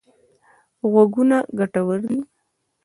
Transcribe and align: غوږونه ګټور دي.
غوږونه 0.91 1.37
ګټور 1.57 1.99
دي. 2.09 2.19